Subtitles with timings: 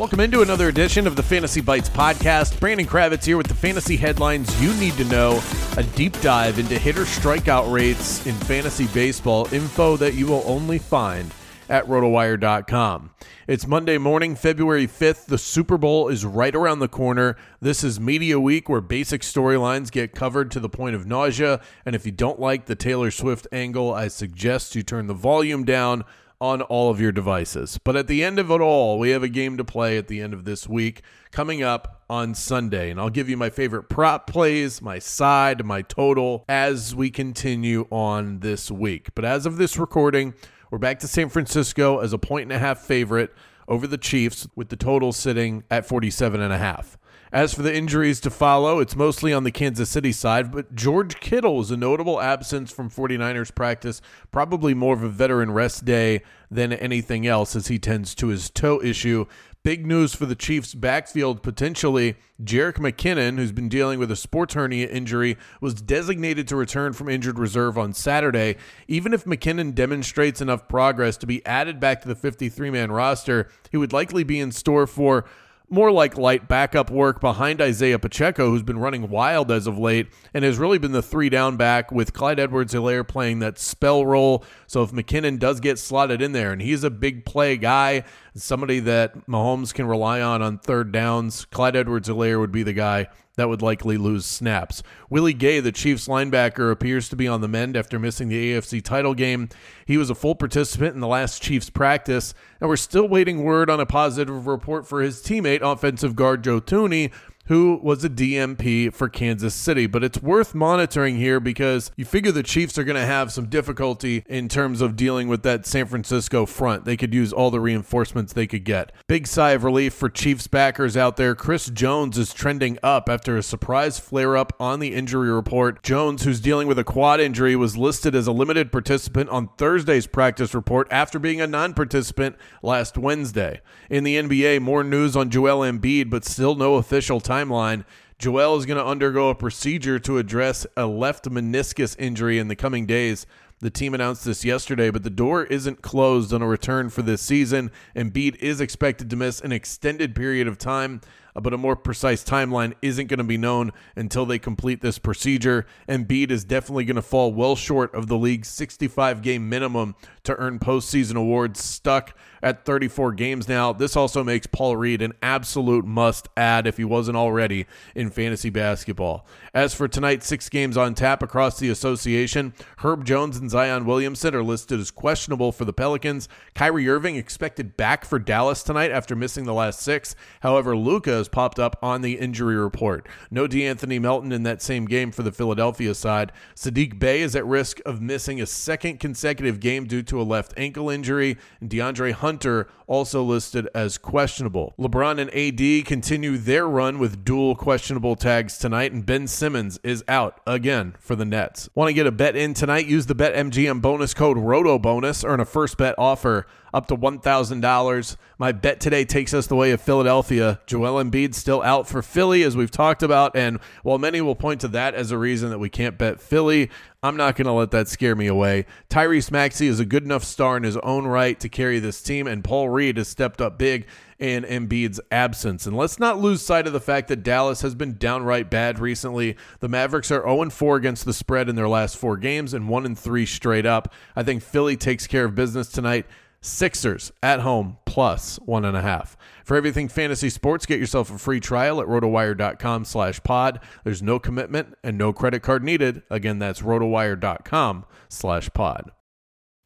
[0.00, 2.58] Welcome into another edition of the Fantasy Bites podcast.
[2.58, 5.42] Brandon Kravitz here with the fantasy headlines you need to know.
[5.76, 10.78] A deep dive into hitter strikeout rates in fantasy baseball, info that you will only
[10.78, 11.30] find
[11.68, 13.10] at rotowire.com.
[13.46, 15.26] It's Monday morning, February 5th.
[15.26, 17.36] The Super Bowl is right around the corner.
[17.60, 21.60] This is Media Week where basic storylines get covered to the point of nausea.
[21.84, 25.66] And if you don't like the Taylor Swift angle, I suggest you turn the volume
[25.66, 26.06] down
[26.40, 27.78] on all of your devices.
[27.82, 30.20] But at the end of it all, we have a game to play at the
[30.20, 32.90] end of this week coming up on Sunday.
[32.90, 37.86] And I'll give you my favorite prop plays, my side, my total as we continue
[37.90, 39.14] on this week.
[39.14, 40.34] But as of this recording,
[40.70, 43.34] we're back to San Francisco as a point and a half favorite
[43.68, 46.96] over the Chiefs with the total sitting at 47 and a half.
[47.32, 51.20] As for the injuries to follow, it's mostly on the Kansas City side, but George
[51.20, 56.22] Kittle is a notable absence from 49ers practice, probably more of a veteran rest day
[56.50, 59.26] than anything else as he tends to his toe issue.
[59.62, 62.16] Big news for the Chiefs' backfield potentially.
[62.42, 67.08] Jerick McKinnon, who's been dealing with a sports hernia injury, was designated to return from
[67.08, 68.56] injured reserve on Saturday.
[68.88, 73.48] Even if McKinnon demonstrates enough progress to be added back to the 53 man roster,
[73.70, 75.26] he would likely be in store for
[75.70, 80.08] more like light backup work behind Isaiah Pacheco, who's been running wild as of late
[80.34, 84.04] and has really been the three down back with Clyde Edwards Helaire playing that spell
[84.04, 84.44] role.
[84.66, 88.02] So if McKinnon does get slotted in there and he's a big play guy,
[88.34, 92.72] somebody that Mahomes can rely on on third downs, Clyde Edwards Helaire would be the
[92.72, 94.82] guy that would likely lose snaps.
[95.08, 98.82] Willie Gay, the Chiefs linebacker, appears to be on the mend after missing the AFC
[98.82, 99.48] title game.
[99.86, 103.70] He was a full participant in the last Chiefs practice, and we're still waiting word
[103.70, 107.12] on a positive report for his teammate, offensive guard Joe Thuney,
[107.46, 109.86] who was a DNP for Kansas City.
[109.86, 113.46] But it's worth monitoring here because you figure the Chiefs are going to have some
[113.46, 116.84] difficulty in terms of dealing with that San Francisco front.
[116.84, 118.92] They could use all the reinforcements they could get.
[119.06, 121.34] Big sigh of relief for Chiefs backers out there.
[121.34, 125.82] Chris Jones is trending up after a surprise flare up on the injury report.
[125.82, 130.06] Jones, who's dealing with a quad injury, was listed as a limited participant on Thursday's
[130.06, 133.60] practice report after being a non participant last Wednesday.
[133.88, 137.84] In the NBA, more news on Joel Embiid, but still no official timeline,
[138.18, 142.56] Joel is going to undergo a procedure to address a left meniscus injury in the
[142.56, 143.26] coming days.
[143.62, 147.20] The team announced this yesterday, but the door isn't closed on a return for this
[147.20, 147.70] season.
[147.94, 151.02] Embiid is expected to miss an extended period of time,
[151.36, 154.98] uh, but a more precise timeline isn't going to be known until they complete this
[154.98, 155.66] procedure.
[155.88, 159.94] Embiid is definitely going to fall well short of the league's 65 game minimum
[160.24, 163.72] to earn postseason awards, stuck at 34 games now.
[163.72, 168.50] This also makes Paul Reed an absolute must add if he wasn't already in fantasy
[168.50, 169.26] basketball.
[169.54, 174.34] As for tonight's six games on tap across the association, Herb Jones and Zion Williamson
[174.34, 176.28] are listed as questionable for the Pelicans.
[176.54, 180.14] Kyrie Irving expected back for Dallas tonight after missing the last six.
[180.40, 183.08] However, Luka has popped up on the injury report.
[183.30, 186.32] No De'Anthony Melton in that same game for the Philadelphia side.
[186.54, 190.54] Sadiq Bey is at risk of missing a second consecutive game due to a left
[190.56, 191.36] ankle injury.
[191.60, 194.74] And DeAndre Hunter also listed as questionable.
[194.78, 200.02] LeBron and AD continue their run with dual questionable tags tonight, and Ben Simmons is
[200.08, 201.68] out again for the Nets.
[201.74, 202.86] Want to get a bet in tonight?
[202.86, 205.26] Use the BetMGM bonus code ROTOBONUS.
[205.26, 208.16] Earn a first bet offer up to $1,000.
[208.38, 210.60] My bet today takes us the way of Philadelphia.
[210.66, 213.34] Joel Embiid still out for Philly, as we've talked about.
[213.34, 216.68] And while many will point to that as a reason that we can't bet Philly,
[217.02, 218.66] I'm not going to let that scare me away.
[218.90, 222.26] Tyrese Maxey is a good enough star in his own right to carry this team,
[222.26, 223.86] and Paul Reed has stepped up big
[224.18, 225.64] in Embiid's absence.
[225.64, 229.38] And let's not lose sight of the fact that Dallas has been downright bad recently.
[229.60, 232.94] The Mavericks are 0 4 against the spread in their last four games and 1
[232.94, 233.94] 3 straight up.
[234.14, 236.04] I think Philly takes care of business tonight.
[236.42, 239.16] Sixers at home plus one and a half.
[239.44, 243.60] For everything fantasy sports, get yourself a free trial at rotowire.com slash pod.
[243.84, 246.02] There's no commitment and no credit card needed.
[246.08, 248.90] Again, that's rotowire.com slash pod.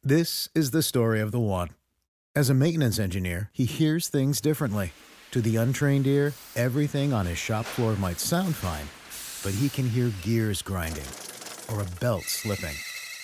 [0.03, 1.69] This is the story of the one.
[2.35, 4.91] As a maintenance engineer, he hears things differently.
[5.31, 8.87] To the untrained ear, everything on his shop floor might sound fine,
[9.43, 11.05] but he can hear gears grinding
[11.71, 12.75] or a belt slipping.